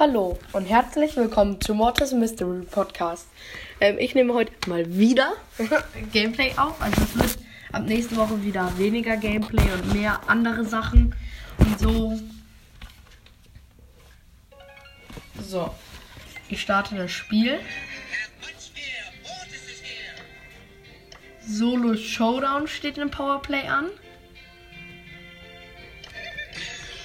Hallo 0.00 0.38
und 0.52 0.64
herzlich 0.64 1.14
willkommen 1.14 1.60
zu 1.60 1.74
Mortis 1.74 2.12
Mystery 2.12 2.64
Podcast. 2.64 3.28
Ähm, 3.82 3.98
ich 3.98 4.14
nehme 4.14 4.32
heute 4.32 4.50
mal 4.66 4.96
wieder 4.96 5.34
Gameplay 6.14 6.54
auf. 6.56 6.80
Also 6.80 7.02
es 7.02 7.18
wird 7.18 7.38
ab 7.70 7.82
nächste 7.84 8.16
Woche 8.16 8.42
wieder 8.42 8.78
weniger 8.78 9.18
Gameplay 9.18 9.70
und 9.70 9.92
mehr 9.92 10.18
andere 10.26 10.64
Sachen 10.64 11.14
und 11.58 11.78
so. 11.78 12.18
So, 15.46 15.74
ich 16.48 16.62
starte 16.62 16.96
das 16.96 17.12
Spiel. 17.12 17.60
Solo 21.46 21.94
Showdown 21.94 22.68
steht 22.68 22.96
im 22.96 23.10
Powerplay 23.10 23.68
an. 23.68 23.90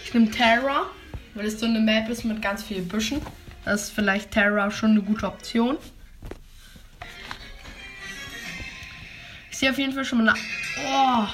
Ich 0.06 0.14
nehme 0.14 0.32
Terra, 0.32 0.90
weil 1.36 1.46
es 1.46 1.60
so 1.60 1.66
eine 1.66 1.80
Map 1.80 2.10
ist 2.10 2.24
mit 2.24 2.42
ganz 2.42 2.64
vielen 2.64 2.88
Büschen. 2.88 3.22
Das 3.64 3.84
ist 3.84 3.92
vielleicht 3.92 4.32
Terra 4.32 4.72
schon 4.72 4.92
eine 4.92 5.02
gute 5.02 5.28
Option. 5.28 5.78
Ich 9.52 9.58
sehe 9.58 9.70
auf 9.70 9.78
jeden 9.78 9.94
Fall 9.94 10.06
schon 10.06 10.24
mal 10.24 10.30
eine. 10.30 10.40
Oh. 10.88 11.28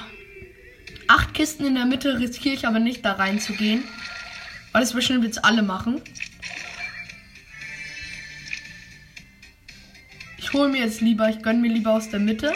Acht 1.08 1.34
Kisten 1.34 1.66
in 1.66 1.74
der 1.74 1.86
Mitte 1.86 2.18
riskiere 2.18 2.54
ich 2.54 2.66
aber 2.66 2.78
nicht 2.78 3.04
da 3.04 3.12
reinzugehen. 3.12 3.84
Weil 4.72 4.82
das 4.82 4.92
bestimmt 4.92 5.24
jetzt 5.24 5.44
alle 5.44 5.62
machen. 5.62 6.00
Ich 10.38 10.52
hole 10.52 10.68
mir 10.68 10.84
jetzt 10.84 11.00
lieber, 11.00 11.28
ich 11.28 11.42
gönne 11.42 11.60
mir 11.60 11.72
lieber 11.72 11.92
aus 11.92 12.10
der 12.10 12.20
Mitte 12.20 12.54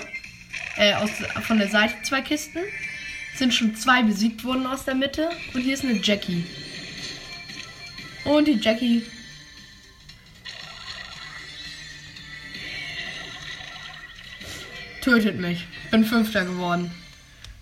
äh, 0.77 0.95
aus, 0.95 1.11
von 1.43 1.59
der 1.59 1.69
Seite 1.69 1.95
zwei 2.03 2.23
Kisten. 2.23 2.61
Sind 3.35 3.53
schon 3.53 3.75
zwei 3.77 4.03
besiegt 4.03 4.45
worden 4.45 4.67
aus 4.67 4.85
der 4.85 4.95
Mitte. 4.95 5.29
Und 5.53 5.61
hier 5.61 5.75
ist 5.75 5.85
eine 5.85 6.01
Jackie. 6.03 6.45
Und 8.27 8.49
die 8.49 8.59
Jackie. 8.61 9.03
Tötet 15.01 15.39
mich. 15.39 15.65
Bin 15.93 16.05
Fünfter 16.05 16.45
geworden. 16.45 16.91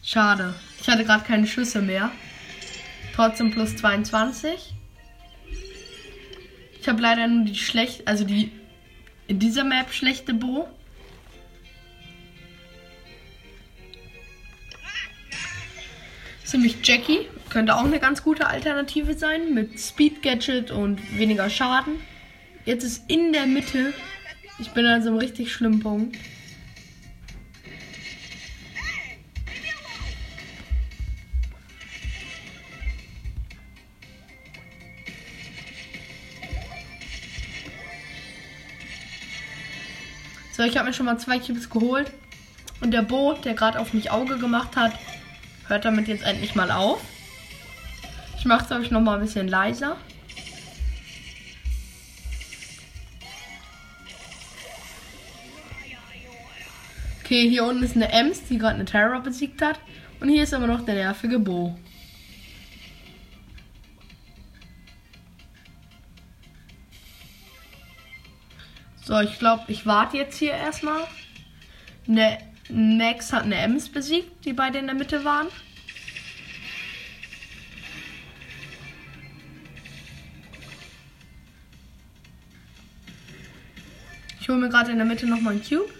Schade. 0.02 0.54
Ich 0.80 0.88
hatte 0.88 1.04
gerade 1.04 1.24
keine 1.24 1.46
Schüsse 1.46 1.82
mehr. 1.82 2.10
Trotzdem 3.14 3.50
plus 3.50 3.76
22. 3.76 4.74
Ich 6.80 6.88
habe 6.88 7.00
leider 7.00 7.26
nur 7.28 7.44
die 7.44 7.54
schlecht, 7.54 8.08
also 8.08 8.24
die 8.24 8.50
in 9.26 9.38
dieser 9.38 9.64
Map 9.64 9.92
schlechte 9.92 10.34
Bo. 10.34 10.68
Ziemlich 16.44 16.76
Jackie. 16.86 17.26
Könnte 17.54 17.76
auch 17.76 17.84
eine 17.84 18.00
ganz 18.00 18.24
gute 18.24 18.48
Alternative 18.48 19.14
sein. 19.14 19.54
Mit 19.54 19.78
Speed 19.78 20.24
Gadget 20.24 20.72
und 20.72 21.16
weniger 21.16 21.48
Schaden. 21.48 22.00
Jetzt 22.64 22.82
ist 22.82 23.08
in 23.08 23.32
der 23.32 23.46
Mitte. 23.46 23.94
Ich 24.58 24.72
bin 24.72 24.84
an 24.84 25.04
so 25.04 25.10
einem 25.10 25.18
richtig 25.18 25.52
schlimmen 25.52 25.78
Punkt. 25.78 26.16
So, 40.50 40.64
ich 40.64 40.76
habe 40.76 40.88
mir 40.88 40.92
schon 40.92 41.06
mal 41.06 41.18
zwei 41.18 41.38
Cubes 41.38 41.70
geholt. 41.70 42.10
Und 42.80 42.90
der 42.90 43.02
Bo, 43.02 43.34
der 43.34 43.54
gerade 43.54 43.78
auf 43.78 43.94
mich 43.94 44.10
Auge 44.10 44.38
gemacht 44.38 44.74
hat, 44.74 44.98
hört 45.68 45.84
damit 45.84 46.08
jetzt 46.08 46.24
endlich 46.24 46.56
mal 46.56 46.72
auf. 46.72 47.13
Ich 48.44 48.48
mache 48.48 48.66
es 48.66 48.70
euch 48.72 48.90
noch 48.90 49.00
mal 49.00 49.14
ein 49.14 49.22
bisschen 49.22 49.48
leiser. 49.48 49.96
Okay, 57.22 57.48
hier 57.48 57.64
unten 57.64 57.82
ist 57.82 57.96
eine 57.96 58.12
Ems, 58.12 58.44
die 58.44 58.58
gerade 58.58 58.74
eine 58.74 58.84
Terror 58.84 59.20
besiegt 59.20 59.62
hat. 59.62 59.80
Und 60.20 60.28
hier 60.28 60.42
ist 60.42 60.52
immer 60.52 60.66
noch 60.66 60.84
der 60.84 60.94
nervige 60.94 61.38
Bo. 61.38 61.74
So, 69.04 69.18
ich 69.20 69.38
glaube, 69.38 69.64
ich 69.68 69.86
warte 69.86 70.18
jetzt 70.18 70.36
hier 70.36 70.52
erstmal. 70.52 71.06
Eine 72.06 72.36
Max 72.68 73.32
hat 73.32 73.44
eine 73.44 73.56
Ems 73.56 73.88
besiegt, 73.88 74.44
die 74.44 74.52
beide 74.52 74.80
in 74.80 74.84
der 74.84 74.94
Mitte 74.94 75.24
waren. 75.24 75.46
Mir 84.64 84.70
gerade 84.70 84.90
in 84.90 84.98
der 84.98 85.06
Mitte 85.06 85.26
nochmal 85.26 85.54
einen 85.54 85.62
Cube. 85.62 85.90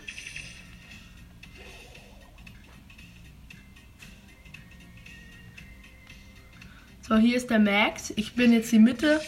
So, 7.03 7.17
hier 7.17 7.37
ist 7.37 7.51
der 7.51 7.59
Max. 7.59 8.13
Ich 8.17 8.35
bin 8.35 8.53
jetzt 8.53 8.73
die 8.73 8.79
Mitte. 8.79 9.21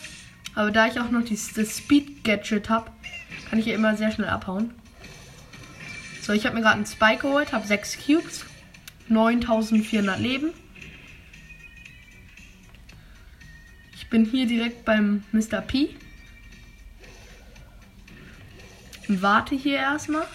Aber 0.54 0.70
da 0.70 0.86
ich 0.86 0.98
auch 0.98 1.10
noch 1.10 1.22
die, 1.22 1.38
das 1.54 1.76
Speed 1.76 2.24
Gadget 2.24 2.70
habe, 2.70 2.90
kann 3.50 3.58
ich 3.58 3.66
hier 3.66 3.74
immer 3.74 3.94
sehr 3.96 4.10
schnell 4.10 4.30
abhauen. 4.30 4.72
So, 6.22 6.32
ich 6.32 6.46
habe 6.46 6.56
mir 6.56 6.62
gerade 6.62 6.76
einen 6.76 6.86
Spike 6.86 7.22
geholt, 7.22 7.52
habe 7.52 7.66
6 7.66 8.06
Cubes, 8.06 8.46
9400 9.08 10.18
Leben. 10.18 10.52
Ich 13.94 14.08
bin 14.08 14.24
hier 14.24 14.46
direkt 14.46 14.86
beim 14.86 15.24
Mr. 15.32 15.60
P. 15.60 15.90
Und 19.08 19.22
warte 19.22 19.54
hier 19.54 19.76
erstmal. 19.76 20.26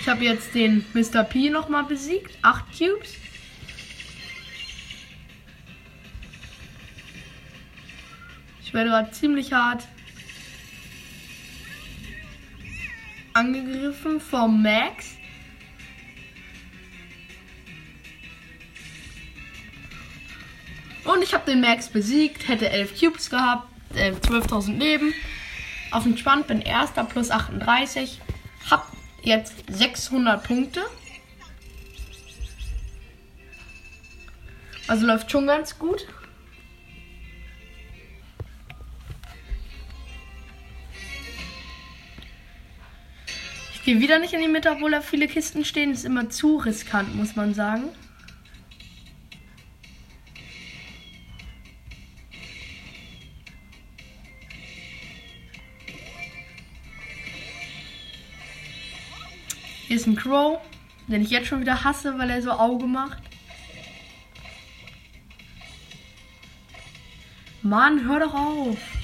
Ich 0.00 0.08
habe 0.08 0.24
jetzt 0.24 0.54
den 0.54 0.84
Mr. 0.94 1.24
P 1.24 1.50
nochmal 1.50 1.84
besiegt. 1.84 2.38
8 2.42 2.64
Cubes. 2.66 3.14
Ich 8.62 8.72
werde 8.72 8.90
gerade 8.90 9.10
ziemlich 9.10 9.52
hart 9.52 9.88
angegriffen 13.36 14.20
vom 14.20 14.62
Max. 14.62 15.16
Und 21.04 21.22
ich 21.22 21.34
habe 21.34 21.48
den 21.50 21.60
Max 21.60 21.88
besiegt, 21.88 22.48
hätte 22.48 22.68
11 22.68 22.98
Cubes 22.98 23.30
gehabt, 23.30 23.68
äh, 23.94 24.12
12.000 24.12 24.78
Leben. 24.78 25.14
Auf 25.92 26.02
dem 26.02 26.16
Spann 26.16 26.42
bin 26.44 26.60
erster 26.60 27.04
plus 27.04 27.30
38. 27.30 28.20
Hab 28.70 28.90
jetzt 29.22 29.64
600 29.68 30.42
Punkte. 30.42 30.82
Also 34.88 35.06
läuft 35.06 35.30
schon 35.30 35.46
ganz 35.46 35.78
gut. 35.78 36.06
Gehe 43.86 44.00
wieder 44.00 44.18
nicht 44.18 44.32
in 44.32 44.40
die 44.40 44.48
Mitte, 44.48 44.72
obwohl 44.72 44.90
da 44.90 45.00
viele 45.00 45.28
Kisten 45.28 45.64
stehen. 45.64 45.92
Ist 45.92 46.04
immer 46.04 46.28
zu 46.28 46.56
riskant, 46.56 47.14
muss 47.14 47.36
man 47.36 47.54
sagen. 47.54 47.84
Hier 59.86 59.94
ist 59.94 60.08
ein 60.08 60.16
Crow, 60.16 60.58
den 61.06 61.22
ich 61.22 61.30
jetzt 61.30 61.46
schon 61.46 61.60
wieder 61.60 61.84
hasse, 61.84 62.18
weil 62.18 62.30
er 62.30 62.42
so 62.42 62.50
Auge 62.50 62.88
macht. 62.88 63.22
Mann, 67.62 68.04
hör 68.04 68.18
doch 68.18 68.34
auf. 68.34 68.95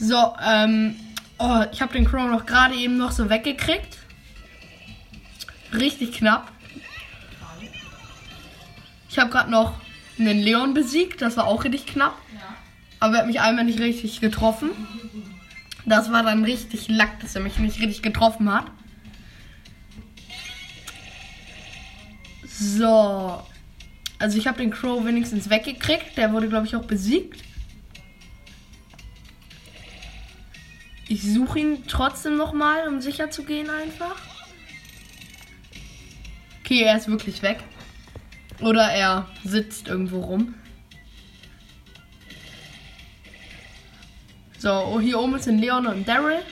So, 0.00 0.34
ähm, 0.42 0.96
oh, 1.38 1.62
ich 1.72 1.82
habe 1.82 1.92
den 1.92 2.06
Crow 2.06 2.30
noch 2.30 2.46
gerade 2.46 2.74
eben 2.74 2.96
noch 2.96 3.12
so 3.12 3.28
weggekriegt. 3.28 3.98
Richtig 5.74 6.12
knapp. 6.12 6.50
Ich 9.10 9.18
habe 9.18 9.30
gerade 9.30 9.50
noch 9.50 9.74
einen 10.18 10.38
Leon 10.38 10.72
besiegt. 10.72 11.20
Das 11.20 11.36
war 11.36 11.46
auch 11.46 11.64
richtig 11.64 11.84
knapp. 11.84 12.16
Aber 12.98 13.14
er 13.14 13.20
hat 13.20 13.26
mich 13.26 13.42
einmal 13.42 13.64
nicht 13.64 13.78
richtig 13.78 14.20
getroffen. 14.20 14.70
Das 15.84 16.10
war 16.10 16.22
dann 16.22 16.44
richtig 16.44 16.88
lack, 16.88 17.20
dass 17.20 17.34
er 17.34 17.42
mich 17.42 17.58
nicht 17.58 17.78
richtig 17.80 18.00
getroffen 18.00 18.50
hat. 18.50 18.66
So. 22.46 23.42
Also 24.18 24.38
ich 24.38 24.46
habe 24.46 24.58
den 24.58 24.70
Crow 24.70 25.04
wenigstens 25.04 25.50
weggekriegt. 25.50 26.16
Der 26.16 26.32
wurde, 26.32 26.48
glaube 26.48 26.66
ich, 26.66 26.74
auch 26.74 26.84
besiegt. 26.86 27.49
Ich 31.10 31.24
suche 31.24 31.58
ihn 31.58 31.88
trotzdem 31.88 32.36
nochmal, 32.36 32.86
um 32.86 33.00
sicher 33.00 33.32
zu 33.32 33.42
gehen 33.42 33.68
einfach. 33.68 34.16
Okay, 36.60 36.82
er 36.82 36.96
ist 36.96 37.08
wirklich 37.08 37.42
weg. 37.42 37.58
Oder 38.60 38.92
er 38.92 39.28
sitzt 39.42 39.88
irgendwo 39.88 40.20
rum. 40.20 40.54
So, 44.56 44.70
oh, 44.70 45.00
hier 45.00 45.18
oben 45.18 45.36
sind 45.40 45.58
Leon 45.58 45.88
und 45.88 46.06
Daryl. 46.06 46.42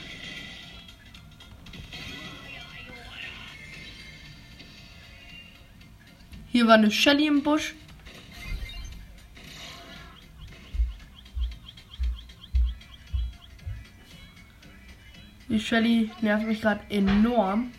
Hier 6.51 6.67
war 6.67 6.73
eine 6.73 6.91
Shelly 6.91 7.27
im 7.27 7.43
Busch. 7.43 7.75
Die 15.49 15.59
Shelly 15.59 16.11
nervt 16.21 16.45
mich 16.45 16.61
gerade 16.61 16.81
enorm. 16.89 17.71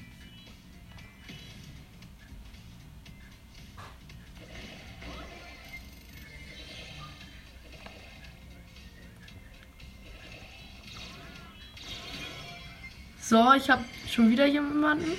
So, 13.21 13.53
ich 13.55 13.71
habe 13.71 13.85
schon 14.09 14.33
wieder 14.33 14.47
jemanden. 14.47 15.13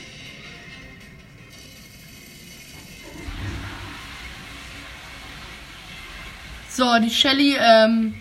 So, 6.67 6.99
die 6.99 7.09
Shelly, 7.09 7.55
ähm, 7.57 8.13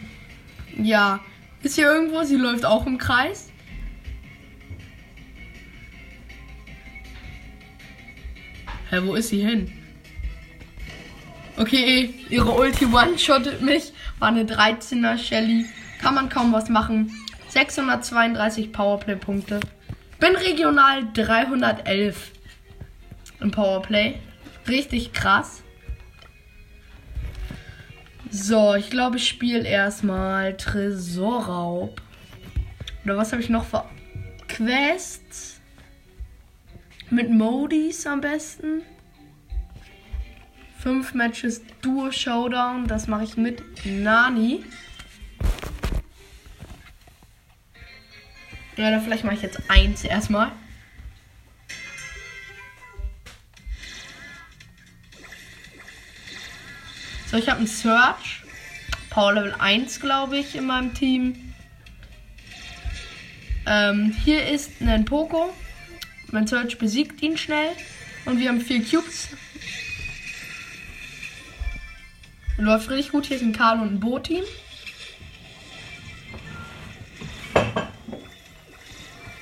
ja, 0.76 1.19
ist 1.65 1.75
hier 1.75 1.93
irgendwo. 1.93 2.23
Sie 2.23 2.37
läuft 2.37 2.65
auch 2.65 2.87
im 2.87 2.99
Kreis. 2.99 3.50
Hä, 8.91 8.99
wo 9.05 9.15
ist 9.15 9.29
sie 9.29 9.41
hin? 9.41 9.71
Okay, 11.57 12.13
ihre 12.29 12.51
Ulti 12.51 12.87
one-shottet 12.87 13.63
mich. 13.63 13.93
War 14.19 14.29
eine 14.29 14.43
13er 14.43 15.17
Shelly. 15.17 15.67
Kann 16.01 16.17
man 16.17 16.29
kaum 16.29 16.53
was 16.53 16.69
machen. 16.69 17.15
632 17.51 18.73
Powerplay-Punkte. 18.73 19.61
Bin 20.19 20.35
regional 20.35 21.07
311 21.13 22.33
im 23.41 23.53
Powerplay. 23.53 24.19
Richtig 24.67 25.13
krass. 25.13 25.63
So, 28.29 28.75
ich 28.75 28.91
glaube, 28.91 29.19
ich 29.19 29.29
spiele 29.29 29.69
erstmal 29.69 30.57
Tresorraub. 30.57 32.03
Oder 33.05 33.17
was 33.17 33.31
habe 33.31 33.41
ich 33.41 33.51
noch 33.51 33.65
für 33.65 33.85
Quests? 34.49 35.60
Mit 37.11 37.29
Modis 37.29 38.07
am 38.07 38.21
besten. 38.21 38.83
Fünf 40.79 41.12
Matches 41.12 41.61
Duo 41.83 42.12
Showdown. 42.12 42.87
Das 42.87 43.09
mache 43.09 43.25
ich 43.25 43.37
mit 43.37 43.65
Nani. 43.85 44.65
Ja, 48.77 49.01
vielleicht 49.01 49.25
mache 49.25 49.35
ich 49.35 49.43
jetzt 49.43 49.61
eins 49.69 50.05
erstmal. 50.05 50.53
So, 57.27 57.37
ich 57.37 57.49
habe 57.49 57.59
einen 57.59 57.67
Search. 57.67 58.43
Power 59.11 59.35
Level 59.35 59.55
1, 59.59 59.99
glaube 59.99 60.39
ich, 60.39 60.55
in 60.55 60.67
meinem 60.67 60.95
Team. 60.95 61.53
Ähm, 63.67 64.15
hier 64.25 64.49
ist 64.49 64.81
ein 64.81 65.05
Poco. 65.05 65.53
Mein 66.32 66.47
Search 66.47 66.79
besiegt 66.79 67.23
ihn 67.23 67.37
schnell. 67.37 67.71
Und 68.25 68.38
wir 68.38 68.49
haben 68.49 68.61
vier 68.61 68.85
Cubes. 68.85 69.29
Läuft 72.59 72.91
richtig 72.91 73.12
gut. 73.12 73.27
Hier 73.27 73.37
ist 73.37 73.43
ein 73.43 73.53
Karl 73.53 73.81
und 73.81 73.94
ein 73.94 74.00
Bo-Team. 74.00 74.44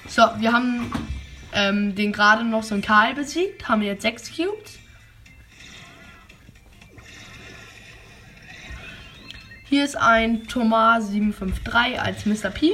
So, 0.06 0.22
wir 0.38 0.52
haben 0.52 0.92
ähm, 1.52 1.94
den 1.94 2.12
gerade 2.12 2.44
noch 2.44 2.62
so 2.62 2.74
ein 2.74 2.82
Karl 2.82 3.14
besiegt, 3.14 3.68
haben 3.68 3.82
jetzt 3.82 4.02
sechs 4.02 4.34
Cubes. 4.34 4.78
Hier 9.68 9.84
ist 9.84 9.96
ein 9.96 10.46
Thomas 10.48 11.08
753 11.08 12.00
als 12.00 12.24
Mr. 12.24 12.50
P. 12.50 12.72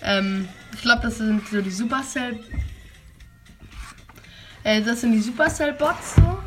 Ähm, 0.00 0.48
ich 0.78 0.82
glaube, 0.82 1.02
das 1.02 1.18
sind 1.18 1.46
so 1.48 1.60
die 1.60 1.70
Supercell. 1.70 2.38
Äh, 4.62 4.80
das 4.82 5.00
sind 5.00 5.12
die 5.12 5.20
Supercell-Bots, 5.20 6.16
so. 6.16 6.38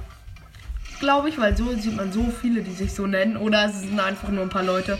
Glaube 1.00 1.30
ich, 1.30 1.38
weil 1.38 1.56
so 1.57 1.75
sieht 1.75 1.95
man 1.95 2.13
so 2.13 2.31
viele, 2.42 2.62
die 2.62 2.72
sich 2.72 2.94
so 2.94 3.06
nennen. 3.06 3.36
Oder 3.36 3.66
es 3.66 3.81
sind 3.81 4.00
einfach 4.00 4.30
nur 4.30 4.44
ein 4.44 4.50
paar 4.50 4.63
Leute, 4.63 4.98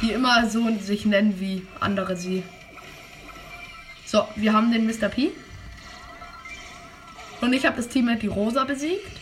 die 0.00 0.12
immer 0.12 0.48
so 0.48 0.70
sich 0.78 1.04
nennen, 1.06 1.40
wie 1.40 1.66
andere 1.80 2.16
sie 2.16 2.44
so, 4.06 4.26
wir 4.36 4.54
haben 4.54 4.72
den 4.72 4.86
Mr. 4.86 5.10
P. 5.10 5.32
Und 7.42 7.52
ich 7.52 7.66
habe 7.66 7.76
das 7.76 7.88
Team 7.88 8.06
mit 8.06 8.22
die 8.22 8.28
Rosa 8.28 8.64
besiegt. 8.64 9.17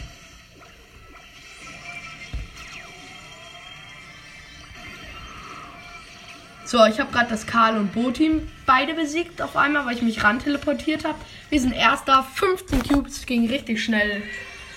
So, 6.66 6.84
ich 6.84 6.98
habe 6.98 7.12
gerade 7.12 7.30
das 7.30 7.46
Karl 7.46 7.76
und 7.76 7.92
Bo-Team 7.92 8.50
beide 8.66 8.94
besiegt 8.94 9.40
auf 9.40 9.56
einmal, 9.56 9.86
weil 9.86 9.94
ich 9.94 10.02
mich 10.02 10.24
ran 10.24 10.40
teleportiert 10.40 11.04
habe. 11.04 11.16
Wir 11.48 11.60
sind 11.60 11.72
erster, 11.72 12.24
15 12.34 12.82
Cubes, 12.82 13.24
ging 13.24 13.48
richtig 13.48 13.82
schnell. 13.82 14.24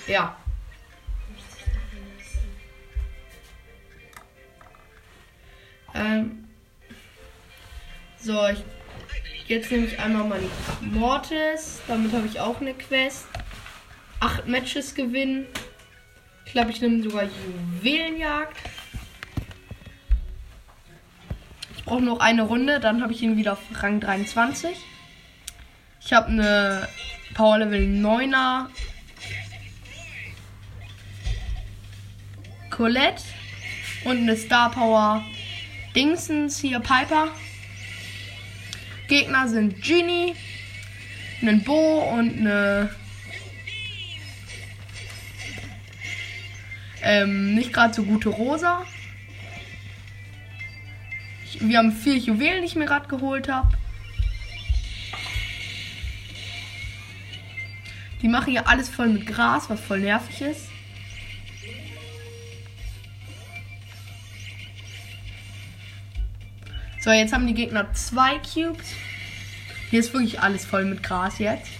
Ja. 0.06 0.36
Ähm. 5.92 6.46
So, 8.20 8.46
ich 8.46 8.62
Jetzt 9.50 9.72
nehme 9.72 9.86
ich 9.86 9.98
einmal 9.98 10.22
mal 10.22 10.38
die 10.38 10.86
Mortis. 10.86 11.80
Damit 11.88 12.12
habe 12.12 12.24
ich 12.24 12.38
auch 12.38 12.60
eine 12.60 12.72
Quest. 12.72 13.26
Acht 14.20 14.46
Matches 14.46 14.94
gewinnen. 14.94 15.44
Ich 16.46 16.52
glaube, 16.52 16.70
ich 16.70 16.80
nehme 16.80 17.02
sogar 17.02 17.24
Juwelenjagd. 17.24 18.56
Ich 21.76 21.79
brauche 21.90 22.02
noch 22.02 22.20
eine 22.20 22.42
Runde, 22.42 22.78
dann 22.78 23.02
habe 23.02 23.12
ich 23.12 23.20
ihn 23.20 23.36
wieder 23.36 23.54
auf 23.54 23.58
Rang 23.82 23.98
23. 23.98 24.76
Ich 26.00 26.12
habe 26.12 26.28
eine 26.28 26.88
Power 27.34 27.58
Level 27.58 27.80
9er 27.80 28.66
Colette 32.70 33.24
und 34.04 34.18
eine 34.18 34.36
Star 34.36 34.70
Power 34.70 35.24
Dingsens 35.96 36.60
hier 36.60 36.78
Piper. 36.78 37.26
Gegner 39.08 39.48
sind 39.48 39.82
Genie, 39.82 40.36
ein 41.42 41.64
Bo 41.64 42.08
und 42.16 42.38
eine 42.38 42.94
ähm, 47.02 47.56
nicht 47.56 47.72
gerade 47.72 47.92
so 47.92 48.04
gute 48.04 48.28
Rosa. 48.28 48.86
Wir 51.60 51.76
haben 51.76 51.92
vier 51.92 52.16
Juwelen, 52.16 52.62
die 52.62 52.68
ich 52.68 52.74
mir 52.74 52.86
gerade 52.86 53.06
geholt 53.06 53.48
habe. 53.48 53.68
Die 58.22 58.28
machen 58.28 58.52
ja 58.52 58.64
alles 58.64 58.88
voll 58.88 59.08
mit 59.08 59.26
Gras, 59.26 59.68
was 59.68 59.80
voll 59.80 60.00
nervig 60.00 60.40
ist. 60.40 60.68
So, 67.00 67.10
jetzt 67.10 67.32
haben 67.32 67.46
die 67.46 67.54
Gegner 67.54 67.92
zwei 67.92 68.38
Cubes. 68.38 68.94
Hier 69.90 70.00
ist 70.00 70.12
wirklich 70.12 70.40
alles 70.40 70.64
voll 70.64 70.84
mit 70.84 71.02
Gras 71.02 71.38
jetzt. 71.38 71.70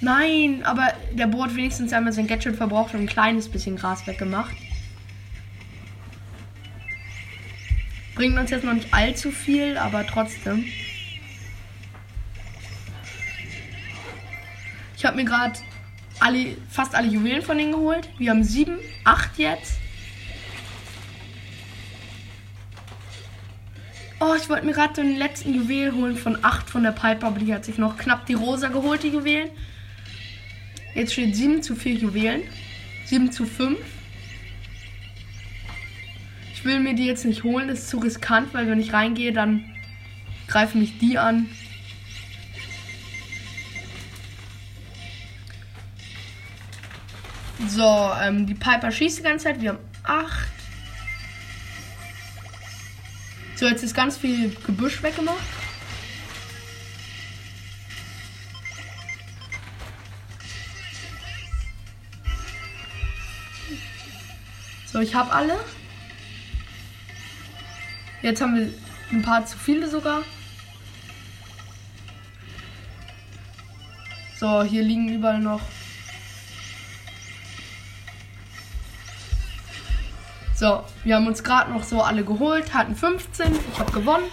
Nein, 0.00 0.62
aber 0.64 0.92
der 1.12 1.26
Bo 1.26 1.44
hat 1.44 1.56
wenigstens 1.56 1.92
einmal 1.92 2.12
sein 2.12 2.26
Gadget 2.26 2.56
verbraucht 2.56 2.94
und 2.94 3.00
ein 3.00 3.06
kleines 3.06 3.48
bisschen 3.48 3.76
Gras 3.76 4.06
weggemacht. 4.06 4.56
Bringt 8.16 8.38
uns 8.38 8.50
jetzt 8.50 8.64
noch 8.64 8.72
nicht 8.72 8.92
allzu 8.92 9.30
viel, 9.30 9.76
aber 9.76 10.06
trotzdem. 10.06 10.64
Ich 14.96 15.04
habe 15.04 15.16
mir 15.16 15.26
gerade 15.26 15.58
alle, 16.18 16.56
fast 16.70 16.94
alle 16.94 17.08
Juwelen 17.08 17.42
von 17.42 17.58
denen 17.58 17.72
geholt. 17.72 18.08
Wir 18.16 18.30
haben 18.30 18.42
sieben, 18.42 18.78
acht 19.04 19.38
jetzt. 19.38 19.74
Oh, 24.18 24.34
ich 24.34 24.48
wollte 24.48 24.64
mir 24.64 24.72
gerade 24.72 24.94
den 24.94 25.18
letzten 25.18 25.52
Juwel 25.54 25.92
holen 25.92 26.16
von 26.16 26.42
8 26.42 26.70
von 26.70 26.82
der 26.82 26.92
Piper, 26.92 27.26
aber 27.26 27.38
die 27.38 27.52
hat 27.52 27.66
sich 27.66 27.76
noch 27.76 27.98
knapp 27.98 28.24
die 28.24 28.32
rosa 28.32 28.68
geholt, 28.68 29.02
die 29.02 29.10
Juwelen. 29.10 29.50
Jetzt 30.94 31.12
steht 31.12 31.36
7 31.36 31.62
zu 31.62 31.76
4 31.76 31.92
Juwelen. 31.96 32.42
7 33.04 33.30
zu 33.30 33.44
5. 33.44 33.78
Will 36.66 36.80
mir 36.80 36.94
die 36.94 37.06
jetzt 37.06 37.24
nicht 37.24 37.44
holen, 37.44 37.68
das 37.68 37.78
ist 37.78 37.90
zu 37.90 37.98
riskant, 37.98 38.52
weil 38.52 38.68
wenn 38.68 38.80
ich 38.80 38.92
reingehe, 38.92 39.32
dann 39.32 39.64
greifen 40.48 40.80
mich 40.80 40.98
die 40.98 41.16
an. 41.16 41.48
So, 47.68 48.10
ähm, 48.20 48.48
die 48.48 48.54
Piper 48.54 48.90
schießt 48.90 49.18
die 49.18 49.22
ganze 49.22 49.44
Zeit. 49.44 49.60
Wir 49.60 49.74
haben 49.74 49.78
8. 50.02 50.48
So, 53.54 53.68
jetzt 53.68 53.84
ist 53.84 53.94
ganz 53.94 54.16
viel 54.16 54.50
Gebüsch 54.66 55.00
weggemacht. 55.04 55.36
So, 64.86 64.98
ich 64.98 65.14
habe 65.14 65.30
alle. 65.30 65.56
Jetzt 68.26 68.40
haben 68.40 68.56
wir 68.56 68.68
ein 69.12 69.22
paar 69.22 69.46
zu 69.46 69.56
viele 69.56 69.88
sogar. 69.88 70.22
So, 74.36 74.64
hier 74.64 74.82
liegen 74.82 75.08
überall 75.08 75.38
noch 75.38 75.60
So, 80.56 80.82
wir 81.04 81.14
haben 81.14 81.28
uns 81.28 81.44
gerade 81.44 81.70
noch 81.70 81.84
so 81.84 82.02
alle 82.02 82.24
geholt, 82.24 82.74
hatten 82.74 82.96
15. 82.96 83.54
Ich 83.72 83.78
habe 83.78 83.92
gewonnen. 83.92 84.24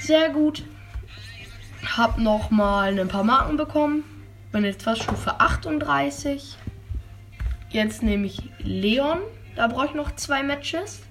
Sehr 0.00 0.30
gut. 0.30 0.64
Hab 1.96 2.18
noch 2.18 2.50
mal 2.50 2.98
ein 2.98 3.06
paar 3.06 3.22
Marken 3.22 3.56
bekommen. 3.56 4.02
Bin 4.50 4.64
jetzt 4.64 4.82
fast 4.82 5.04
Stufe 5.04 5.38
38. 5.38 6.58
Jetzt 7.68 8.02
nehme 8.02 8.26
ich 8.26 8.42
Leon. 8.58 9.20
Da 9.54 9.68
brauche 9.68 9.86
ich 9.86 9.94
noch 9.94 10.16
zwei 10.16 10.42
Matches. 10.42 11.02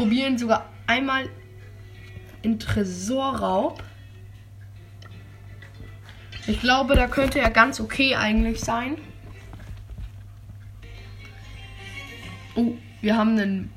Ich 0.00 0.06
probiere 0.06 0.30
ihn 0.30 0.38
sogar 0.38 0.66
einmal 0.86 1.28
in 2.40 2.58
Tresorraub. 2.58 3.84
Ich 6.46 6.58
glaube, 6.62 6.94
da 6.94 7.06
könnte 7.06 7.38
er 7.38 7.50
ganz 7.50 7.80
okay 7.80 8.14
eigentlich 8.14 8.60
sein. 8.60 8.96
Oh, 12.54 12.76
wir 13.02 13.14
haben 13.14 13.38
einen 13.38 13.72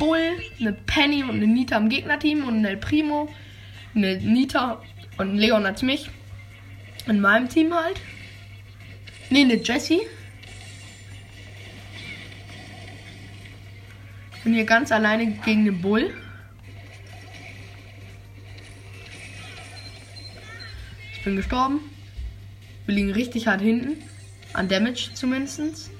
Bull, 0.00 0.32
eine 0.58 0.72
Penny 0.72 1.22
und 1.22 1.36
eine 1.36 1.46
Nita 1.46 1.76
im 1.76 1.90
Gegnerteam 1.90 2.42
und 2.42 2.54
einen 2.54 2.64
El 2.64 2.76
Primo, 2.78 3.28
eine 3.94 4.16
Nita 4.16 4.82
und 5.16 5.36
Leon 5.36 5.64
als 5.64 5.82
mich. 5.82 6.10
In 7.06 7.20
meinem 7.20 7.48
Team 7.48 7.72
halt. 7.72 8.00
Ne, 9.30 9.42
eine 9.42 9.62
Jessie. 9.62 10.00
Bin 14.46 14.54
hier 14.54 14.64
ganz 14.64 14.92
alleine 14.92 15.26
gegen 15.26 15.64
den 15.64 15.82
Bull. 15.82 16.14
bin 21.24 21.34
gestorben. 21.34 21.80
Wir 22.86 22.94
liegen 22.94 23.10
richtig 23.10 23.48
hart 23.48 23.60
hinten. 23.60 24.00
An 24.52 24.68
Damage 24.68 25.10
zumindest. 25.14 25.90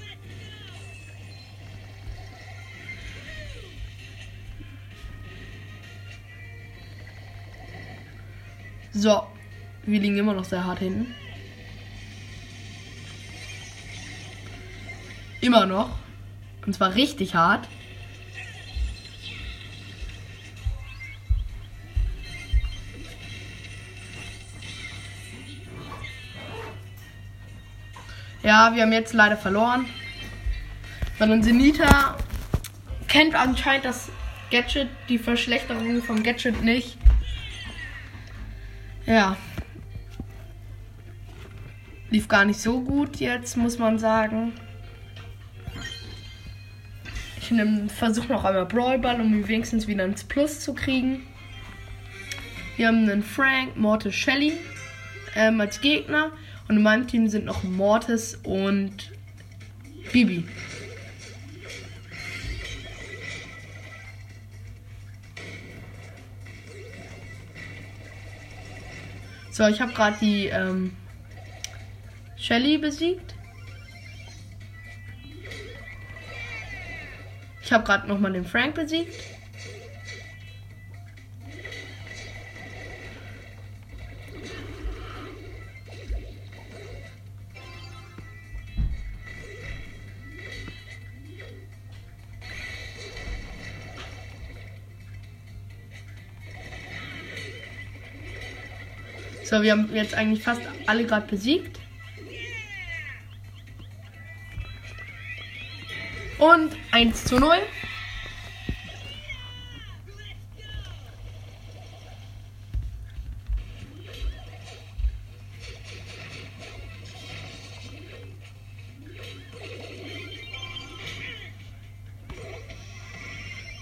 So, 8.93 9.26
wir 9.87 9.99
liegen 9.99 10.19
immer 10.19 10.35
noch 10.35 10.45
sehr 10.45 10.65
hart 10.65 10.79
hinten. 10.79 11.12
Immer 15.41 15.67
noch. 15.67 15.99
Und 16.65 16.75
zwar 16.75 16.95
richtig 16.95 17.35
hart. 17.35 17.67
Ja, 28.47 28.76
wir 28.76 28.83
haben 28.83 28.93
jetzt 28.93 29.12
leider 29.12 29.37
verloren. 29.37 29.87
Weil 31.19 31.33
unsere 31.33 31.57
Nita 31.57 32.17
kennt 33.09 33.35
anscheinend 33.35 33.87
das 33.87 34.09
Gadget, 34.53 34.87
die 35.09 35.19
Verschlechterung 35.19 36.00
vom 36.00 36.23
Gadget 36.23 36.62
nicht. 36.62 36.97
Ja. 39.05 39.37
Lief 42.11 42.29
gar 42.29 42.45
nicht 42.45 42.61
so 42.61 42.83
gut 42.83 43.17
jetzt, 43.17 43.57
muss 43.57 43.81
man 43.81 43.99
sagen. 43.99 44.53
Ich 47.41 47.53
versuche 47.93 48.29
noch 48.29 48.45
einmal 48.45 48.67
Brawlball, 48.67 49.21
um 49.21 49.35
ihn 49.35 49.49
wenigstens 49.49 49.88
wieder 49.88 50.05
ins 50.05 50.23
Plus 50.23 50.61
zu 50.61 50.73
kriegen. 50.73 51.26
Wir 52.76 52.87
haben 52.87 53.11
einen 53.11 53.25
Frank, 53.25 53.76
Mortis, 53.76 54.15
Shelly 54.15 54.53
ähm, 55.35 55.61
als 55.61 55.81
Gegner. 55.81 56.31
Und 56.68 56.76
in 56.76 56.82
meinem 56.82 57.06
Team 57.06 57.28
sind 57.28 57.44
noch 57.44 57.62
Mortis 57.62 58.38
und 58.42 59.12
Bibi. 60.12 60.44
So, 69.56 69.66
ich 69.68 69.80
habe 69.80 69.92
gerade 69.92 70.18
die 70.20 70.46
ähm, 70.49 70.94
Shelly 72.37 72.76
besiegt. 72.76 73.35
Ich 77.62 77.73
habe 77.73 77.85
gerade 77.85 78.06
nochmal 78.06 78.32
den 78.32 78.44
Frank 78.44 78.75
besiegt. 78.75 79.14
So, 99.49 99.62
wir 99.62 99.71
haben 99.71 99.95
jetzt 99.95 100.12
eigentlich 100.12 100.43
fast 100.43 100.61
alle 100.88 101.07
gerade 101.07 101.29
besiegt. 101.29 101.79
Und 106.41 106.73
1 106.91 107.26
zu 107.26 107.38
0. 107.38 107.55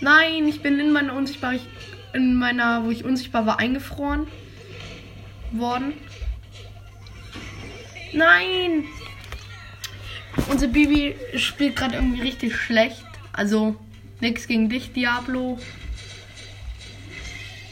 Nein, 0.03 0.47
ich 0.47 0.61
bin 0.61 0.79
in 0.79 0.93
meiner 0.93 1.15
unsichtbar 1.15 1.55
in 2.13 2.35
meiner, 2.35 2.85
wo 2.85 2.91
ich 2.91 3.03
unsichtbar 3.03 3.47
war, 3.47 3.59
eingefroren 3.59 4.27
worden. 5.59 5.95
Nein! 8.13 8.85
Unser 10.49 10.69
Bibi 10.69 11.17
spielt 11.37 11.77
gerade 11.77 11.97
irgendwie 11.97 12.23
richtig 12.23 12.57
schlecht. 12.57 13.05
Also 13.33 13.77
nichts 14.21 14.47
gegen 14.47 14.69
dich, 14.69 14.93
Diablo. 14.93 15.59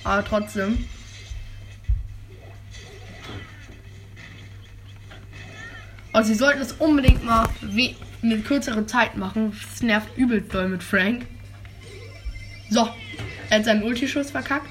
Aber 0.04 0.24
trotzdem. 0.24 0.84
Also 6.12 6.32
sie 6.32 6.38
sollten 6.38 6.60
es 6.60 6.72
unbedingt 6.72 7.24
mal 7.24 7.48
eine 8.22 8.40
kürzere 8.40 8.86
Zeit 8.86 9.16
machen. 9.16 9.58
Das 9.70 9.82
nervt 9.82 10.16
übel 10.16 10.42
doll 10.42 10.68
mit 10.68 10.82
Frank. 10.82 11.26
So, 12.68 12.88
er 13.50 13.58
hat 13.58 13.64
seinen 13.64 13.82
Ultischuss 13.82 14.30
verkackt. 14.30 14.68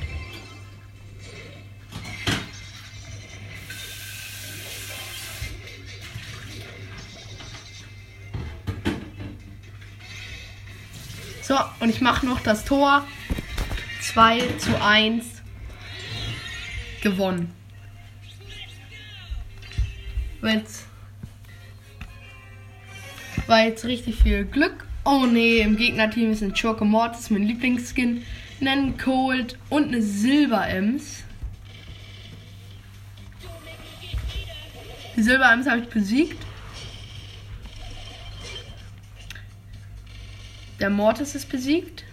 So, 11.51 11.60
und 11.81 11.89
ich 11.89 12.00
mache 12.00 12.25
noch 12.25 12.39
das 12.39 12.63
Tor. 12.63 13.05
2 14.03 14.39
zu 14.58 14.81
1. 14.81 15.25
gewonnen. 17.01 17.51
War 20.39 20.51
jetzt, 20.51 20.86
war 23.48 23.65
jetzt 23.65 23.84
richtig 23.84 24.15
viel 24.15 24.46
Glück. 24.46 24.88
Oh 25.03 25.25
nee, 25.25 25.60
im 25.60 25.75
Gegnerteam 25.75 26.31
ist 26.31 26.41
ein 26.41 26.55
Schurke 26.55 26.86
Mortis, 26.86 27.29
mein 27.29 27.43
Lieblingsskin, 27.43 28.25
ein 28.65 28.98
Cold 28.98 29.58
und 29.70 29.89
eine 29.89 30.01
Silber-Ems. 30.01 31.25
Die 35.17 35.22
Silber-Ems 35.22 35.67
habe 35.67 35.81
ich 35.81 35.89
besiegt. 35.89 36.38
Der 40.82 40.90
Mortis 40.90 41.36
ist 41.36 41.48
besiegt. 41.48 42.04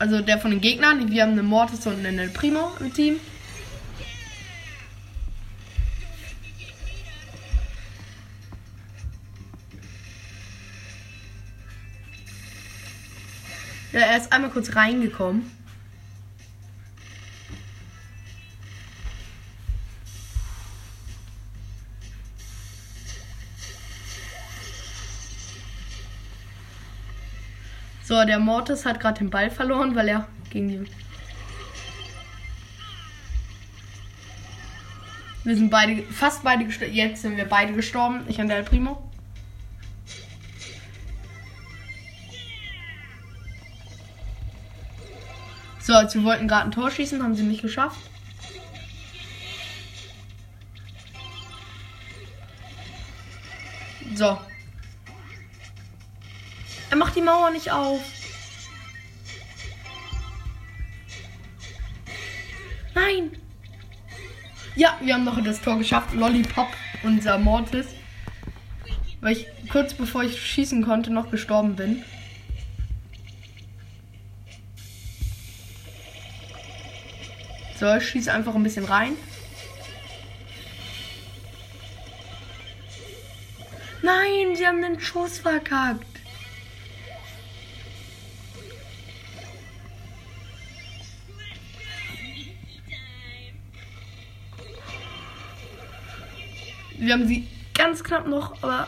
Also 0.00 0.20
der 0.20 0.38
von 0.38 0.50
den 0.50 0.60
Gegnern. 0.60 1.12
Wir 1.12 1.22
haben 1.22 1.32
eine 1.32 1.44
Mortis 1.44 1.86
und 1.86 2.04
eine 2.04 2.26
Primo 2.26 2.72
im 2.80 2.92
Team. 2.92 3.20
Ja, 13.92 14.00
er 14.00 14.16
ist 14.16 14.32
einmal 14.32 14.50
kurz 14.50 14.74
reingekommen. 14.74 15.57
So, 28.08 28.24
der 28.24 28.38
Mortis 28.38 28.86
hat 28.86 29.00
gerade 29.00 29.18
den 29.18 29.28
Ball 29.28 29.50
verloren, 29.50 29.94
weil 29.94 30.08
er 30.08 30.26
gegen 30.48 30.68
die. 30.68 30.90
Wir 35.44 35.54
sind 35.54 35.68
beide, 35.68 36.02
fast 36.04 36.42
beide 36.42 36.64
gestorben. 36.64 36.94
Jetzt 36.94 37.20
sind 37.20 37.36
wir 37.36 37.44
beide 37.44 37.74
gestorben. 37.74 38.24
Ich 38.26 38.40
und 38.40 38.48
der 38.48 38.62
Primo. 38.62 39.10
So, 45.80 45.92
als 45.92 46.14
wir 46.14 46.24
wollten 46.24 46.48
gerade 46.48 46.64
ein 46.64 46.72
Tor 46.72 46.90
schießen, 46.90 47.22
haben 47.22 47.34
sie 47.34 47.42
nicht 47.42 47.60
geschafft. 47.60 48.00
So. 54.14 54.38
Er 56.90 56.96
macht 56.96 57.16
die 57.16 57.20
Mauer 57.20 57.50
nicht 57.50 57.70
auf. 57.70 58.00
Nein. 62.94 63.30
Ja, 64.74 64.98
wir 65.00 65.14
haben 65.14 65.24
noch 65.24 65.42
das 65.42 65.60
Tor 65.60 65.78
geschafft. 65.78 66.14
Lollipop, 66.14 66.68
unser 67.02 67.38
Mortis. 67.38 67.86
Weil 69.20 69.32
ich 69.32 69.46
kurz 69.70 69.94
bevor 69.94 70.22
ich 70.22 70.40
schießen 70.40 70.84
konnte 70.84 71.12
noch 71.12 71.30
gestorben 71.30 71.76
bin. 71.76 72.04
So, 77.78 77.94
ich 77.94 78.08
schieße 78.08 78.32
einfach 78.32 78.54
ein 78.54 78.62
bisschen 78.62 78.84
rein. 78.84 79.12
Nein, 84.02 84.56
sie 84.56 84.66
haben 84.66 84.82
den 84.82 85.00
Schuss 85.00 85.38
verkackt. 85.38 86.17
Wir 97.08 97.14
haben 97.14 97.26
sie 97.26 97.48
ganz 97.72 98.04
knapp 98.04 98.26
noch, 98.26 98.62
aber 98.62 98.86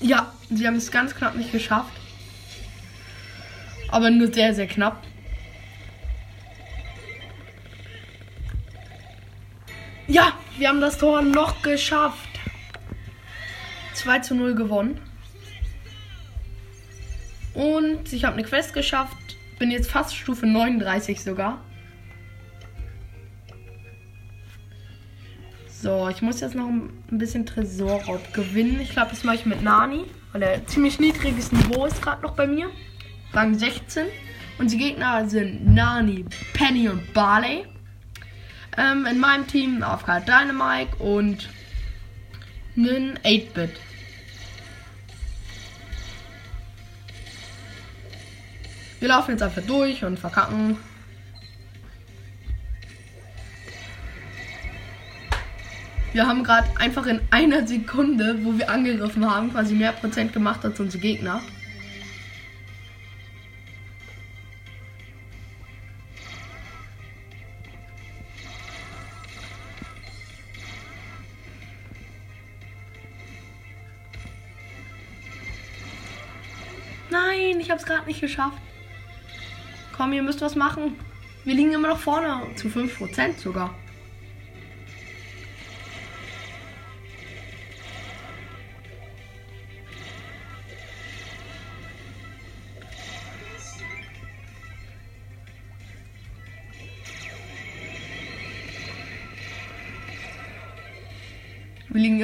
ja, 0.00 0.30
sie 0.50 0.66
haben 0.66 0.76
es 0.76 0.90
ganz 0.90 1.14
knapp 1.14 1.34
nicht 1.34 1.50
geschafft. 1.50 1.94
Aber 3.88 4.10
nur 4.10 4.30
sehr, 4.30 4.52
sehr 4.52 4.66
knapp. 4.66 5.02
Ja, 10.06 10.34
wir 10.58 10.68
haben 10.68 10.82
das 10.82 10.98
Tor 10.98 11.22
noch 11.22 11.62
geschafft. 11.62 12.28
2 13.94 14.18
zu 14.18 14.34
0 14.34 14.54
gewonnen. 14.54 15.00
Und 17.54 18.12
ich 18.12 18.26
habe 18.26 18.34
eine 18.34 18.44
Quest 18.44 18.74
geschafft. 18.74 19.16
Bin 19.58 19.70
jetzt 19.70 19.90
fast 19.90 20.14
Stufe 20.14 20.46
39 20.46 21.22
sogar. 21.22 21.64
So, 25.86 26.08
ich 26.08 26.20
muss 26.20 26.40
jetzt 26.40 26.56
noch 26.56 26.66
ein 26.66 26.90
bisschen 27.12 27.46
Tresorraub 27.46 28.34
gewinnen. 28.34 28.80
Ich 28.80 28.90
glaube, 28.90 29.10
das 29.10 29.22
mache 29.22 29.36
ich 29.36 29.46
mit 29.46 29.62
Nani, 29.62 30.04
weil 30.32 30.42
er 30.42 30.66
ziemlich 30.66 30.98
niedriges 30.98 31.52
Niveau 31.52 31.86
ist 31.86 32.02
gerade 32.02 32.22
noch 32.22 32.32
bei 32.32 32.48
mir. 32.48 32.72
Rang 33.32 33.56
16. 33.56 34.06
Und 34.58 34.72
die 34.72 34.78
Gegner 34.78 35.28
sind 35.28 35.64
Nani, 35.72 36.24
Penny 36.54 36.88
und 36.88 37.12
Barley. 37.12 37.66
Ähm, 38.76 39.06
in 39.06 39.20
meinem 39.20 39.46
Team 39.46 39.80
AFK 39.80 40.26
Dynamite 40.26 40.96
und 40.96 41.48
einen 42.76 43.16
8-Bit. 43.20 43.70
Wir 48.98 49.08
laufen 49.08 49.30
jetzt 49.30 49.42
einfach 49.44 49.62
durch 49.62 50.02
und 50.02 50.18
verkacken. 50.18 50.78
Wir 56.16 56.26
haben 56.26 56.44
gerade 56.44 56.66
einfach 56.80 57.04
in 57.04 57.20
einer 57.30 57.66
Sekunde, 57.66 58.42
wo 58.42 58.56
wir 58.56 58.70
angegriffen 58.70 59.30
haben, 59.30 59.52
quasi 59.52 59.74
mehr 59.74 59.92
Prozent 59.92 60.32
gemacht 60.32 60.64
als 60.64 60.80
unsere 60.80 61.02
Gegner. 61.02 61.42
Nein, 77.10 77.60
ich 77.60 77.68
habe 77.68 77.78
es 77.78 77.84
gerade 77.84 78.06
nicht 78.06 78.22
geschafft. 78.22 78.56
Komm, 79.94 80.14
ihr 80.14 80.22
müsst 80.22 80.40
was 80.40 80.54
machen. 80.54 80.96
Wir 81.44 81.54
liegen 81.54 81.74
immer 81.74 81.88
noch 81.88 81.98
vorne. 81.98 82.40
Zu 82.56 82.68
5% 82.68 83.38
sogar. 83.38 83.74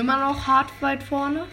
Immer 0.03 0.19
noch 0.19 0.49
hart 0.49 0.71
weit 0.81 1.01
vorne. 1.01 1.45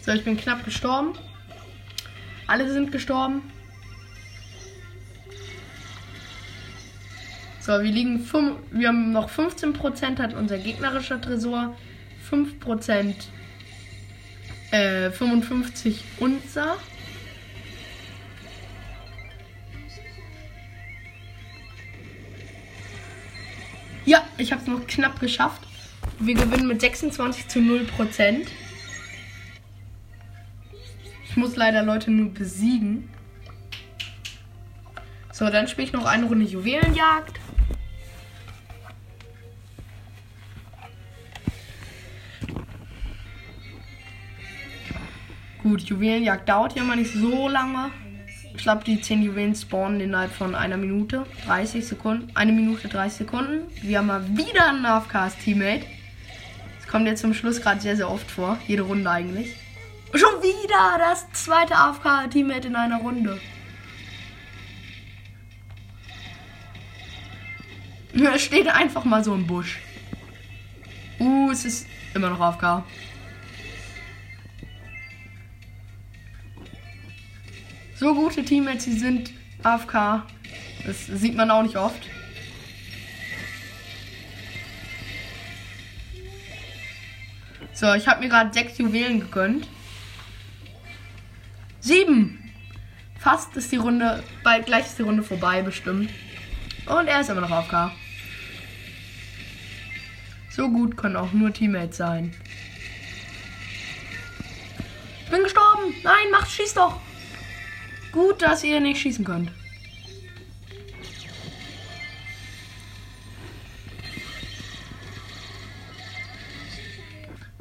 So, 0.00 0.10
ich 0.10 0.24
bin 0.24 0.36
knapp 0.36 0.64
gestorben. 0.64 1.16
Alle 2.48 2.70
sind 2.72 2.90
gestorben. 2.90 3.42
So, 7.60 7.80
wir 7.80 7.92
liegen 7.92 8.18
fünf, 8.18 8.56
wir 8.72 8.88
haben 8.88 9.12
noch 9.12 9.30
15% 9.30 10.18
hat 10.18 10.34
unser 10.34 10.58
gegnerischer 10.58 11.20
Tresor, 11.20 11.76
5% 12.28 13.14
äh, 14.72 15.10
55 15.12 16.02
unser. 16.18 16.76
Ich 24.38 24.52
habe 24.52 24.62
es 24.62 24.68
noch 24.68 24.86
knapp 24.86 25.20
geschafft. 25.20 25.62
Wir 26.18 26.34
gewinnen 26.34 26.66
mit 26.66 26.80
26 26.80 27.48
zu 27.48 27.60
0 27.60 27.84
Prozent. 27.84 28.48
Ich 31.24 31.36
muss 31.36 31.56
leider 31.56 31.82
Leute 31.82 32.10
nur 32.10 32.32
besiegen. 32.32 33.08
So, 35.32 35.50
dann 35.50 35.66
spiele 35.66 35.88
ich 35.88 35.92
noch 35.92 36.04
eine 36.04 36.26
Runde 36.26 36.46
Juwelenjagd. 36.46 37.40
Gut, 45.62 45.80
Juwelenjagd 45.82 46.48
dauert 46.48 46.76
ja 46.76 46.84
mal 46.84 46.96
nicht 46.96 47.12
so 47.14 47.48
lange. 47.48 47.90
Ich 48.64 48.66
glaube, 48.66 48.82
die 48.82 48.98
10 48.98 49.22
Juwelen 49.22 49.54
spawnen 49.54 50.00
innerhalb 50.00 50.32
von 50.32 50.54
einer 50.54 50.78
Minute, 50.78 51.26
30 51.44 51.86
Sekunden. 51.86 52.30
Eine 52.34 52.50
Minute, 52.50 52.88
30 52.88 53.18
Sekunden. 53.18 53.70
Wir 53.82 53.98
haben 53.98 54.06
mal 54.06 54.26
wieder 54.38 54.70
einen 54.70 54.80
Navcast-Teammate. 54.80 55.84
Das 56.78 56.88
kommt 56.88 57.06
jetzt 57.06 57.20
zum 57.20 57.34
Schluss 57.34 57.60
gerade 57.60 57.82
sehr, 57.82 57.94
sehr 57.94 58.10
oft 58.10 58.30
vor. 58.30 58.56
Jede 58.66 58.80
Runde 58.80 59.10
eigentlich. 59.10 59.54
Schon 60.14 60.42
wieder 60.42 60.96
das 60.98 61.30
zweite 61.32 61.76
AFK-Teammate 61.76 62.68
in 62.68 62.76
einer 62.76 63.00
Runde. 63.00 63.38
Er 68.18 68.38
steht 68.38 68.68
einfach 68.68 69.04
mal 69.04 69.22
so 69.22 69.34
im 69.34 69.46
Busch. 69.46 69.78
Uh, 71.20 71.50
es 71.50 71.66
ist 71.66 71.86
immer 72.14 72.30
noch 72.30 72.40
AFK. 72.40 72.82
So 77.96 78.12
gute 78.12 78.44
Teammates, 78.44 78.84
die 78.84 78.98
sind 78.98 79.30
AFK. 79.62 80.22
Das 80.84 81.06
sieht 81.06 81.36
man 81.36 81.50
auch 81.50 81.62
nicht 81.62 81.76
oft. 81.76 82.02
So, 87.72 87.92
ich 87.94 88.06
habe 88.06 88.20
mir 88.20 88.28
gerade 88.28 88.52
sechs 88.52 88.78
Juwelen 88.78 89.20
gegönnt. 89.20 89.68
Sieben. 91.80 92.52
Fast 93.18 93.56
ist 93.56 93.72
die 93.72 93.76
Runde, 93.76 94.22
bald 94.42 94.66
gleich 94.66 94.86
ist 94.86 94.98
die 94.98 95.02
Runde 95.02 95.22
vorbei 95.22 95.62
bestimmt. 95.62 96.10
Und 96.86 97.06
er 97.06 97.20
ist 97.20 97.30
immer 97.30 97.40
noch 97.40 97.50
AFK. 97.50 97.92
So 100.50 100.68
gut 100.68 100.96
können 100.96 101.16
auch 101.16 101.32
nur 101.32 101.52
Teammates 101.52 101.96
sein. 101.96 102.34
Ich 105.24 105.30
bin 105.30 105.42
gestorben. 105.42 105.94
Nein, 106.02 106.30
macht, 106.30 106.50
schieß 106.50 106.74
doch. 106.74 107.00
Gut, 108.14 108.42
dass 108.42 108.62
ihr 108.62 108.78
nicht 108.78 109.00
schießen 109.00 109.24
könnt. 109.24 109.50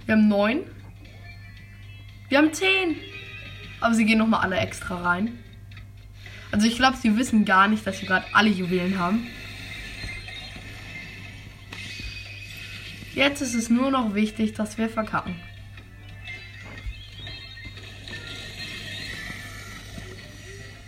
Wir 0.05 0.13
haben 0.13 0.27
neun. 0.27 0.59
Wir 2.29 2.37
haben 2.37 2.53
zehn. 2.53 2.97
Aber 3.81 3.95
sie 3.95 4.05
gehen 4.05 4.19
nochmal 4.19 4.41
alle 4.41 4.57
extra 4.57 5.01
rein. 5.01 5.39
Also 6.51 6.67
ich 6.67 6.75
glaube, 6.75 6.97
sie 6.97 7.17
wissen 7.17 7.45
gar 7.45 7.67
nicht, 7.67 7.87
dass 7.87 7.99
wir 7.99 8.07
gerade 8.07 8.27
alle 8.33 8.49
Juwelen 8.49 8.99
haben. 8.99 9.25
Jetzt 13.15 13.41
ist 13.41 13.55
es 13.55 13.71
nur 13.71 13.89
noch 13.89 14.13
wichtig, 14.13 14.53
dass 14.53 14.77
wir 14.77 14.87
verkacken. 14.87 15.35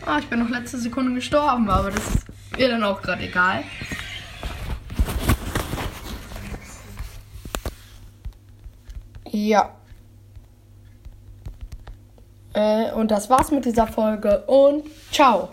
Ah, 0.08 0.20
ich 0.20 0.28
bin 0.28 0.38
noch 0.38 0.50
letzte 0.50 0.78
Sekunde 0.78 1.15
gestorben, 1.15 1.68
aber 1.68 1.89
das 1.89 2.08
ist 2.08 2.28
mir 2.56 2.70
dann 2.70 2.84
auch 2.84 3.02
gerade 3.02 3.24
egal. 3.24 3.63
Ja. 9.32 9.72
Äh, 12.54 12.91
und 12.91 13.10
das 13.10 13.32
war's 13.32 13.50
mit 13.50 13.65
dieser 13.65 13.88
Folge 13.88 14.44
und 14.46 14.86
ciao. 15.12 15.50